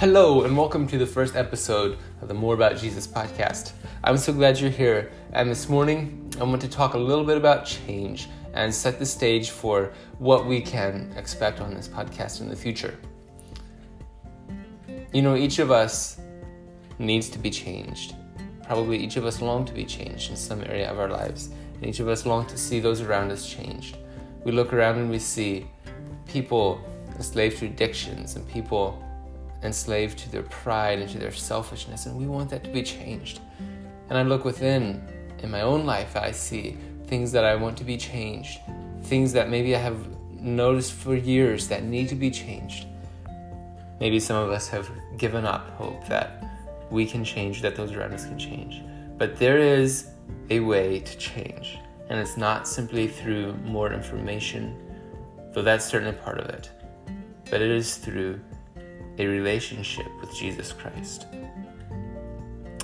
[0.00, 3.72] Hello, and welcome to the first episode of the More About Jesus podcast.
[4.02, 5.12] I'm so glad you're here.
[5.34, 9.04] And this morning, I want to talk a little bit about change and set the
[9.04, 12.98] stage for what we can expect on this podcast in the future.
[15.12, 16.18] You know, each of us
[16.98, 18.14] needs to be changed.
[18.64, 21.84] Probably each of us long to be changed in some area of our lives, and
[21.84, 23.98] each of us long to see those around us changed.
[24.44, 25.66] We look around and we see
[26.26, 26.82] people
[27.16, 29.04] enslaved to addictions and people
[29.62, 33.40] enslaved to their pride and to their selfishness, and we want that to be changed.
[34.08, 35.02] And I look within
[35.42, 38.60] in my own life, I see things that I want to be changed,
[39.02, 42.86] things that maybe I have noticed for years that need to be changed.
[44.00, 46.44] Maybe some of us have given up hope that
[46.90, 48.82] we can change, that those around us can change.
[49.18, 50.08] But there is
[50.48, 54.76] a way to change, and it's not simply through more information,
[55.52, 56.70] though that's certainly part of it,
[57.50, 58.40] but it is through
[59.18, 61.26] a relationship with Jesus Christ.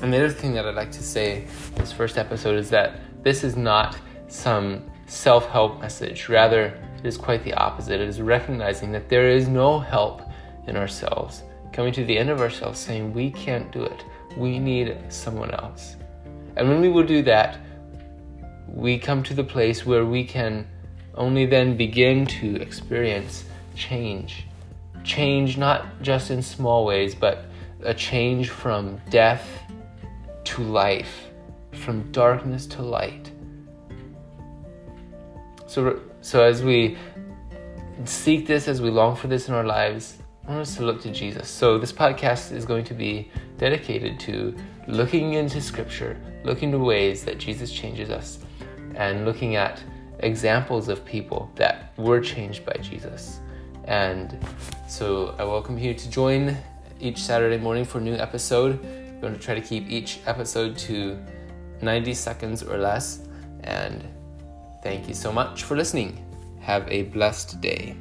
[0.02, 3.00] And the other thing that I'd like to say in this first episode is that
[3.22, 3.96] this is not
[4.28, 6.28] some self help message.
[6.28, 8.00] Rather, it is quite the opposite.
[8.00, 10.22] It is recognizing that there is no help
[10.66, 14.04] in ourselves, coming to the end of ourselves, saying, We can't do it.
[14.36, 15.96] We need someone else.
[16.56, 17.58] And when we will do that,
[18.66, 20.66] we come to the place where we can
[21.14, 24.44] only then begin to experience change
[25.06, 27.46] change not just in small ways, but
[27.82, 29.46] a change from death
[30.44, 31.30] to life,
[31.72, 33.30] from darkness to light.
[35.66, 36.98] So, so as we
[38.04, 41.00] seek this, as we long for this in our lives, I want us to look
[41.02, 41.48] to Jesus.
[41.48, 44.54] So this podcast is going to be dedicated to
[44.86, 48.38] looking into Scripture, looking to ways that Jesus changes us,
[48.94, 49.82] and looking at
[50.20, 53.40] examples of people that were changed by Jesus.
[53.84, 54.38] And
[54.86, 56.56] so I welcome you to join
[57.00, 58.80] each Saturday morning for a new episode.
[58.82, 61.18] We're going to try to keep each episode to
[61.82, 63.26] 90 seconds or less.
[63.64, 64.04] And
[64.82, 66.24] thank you so much for listening.
[66.60, 67.96] Have a blessed day.